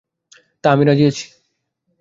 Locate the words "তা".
0.63-0.67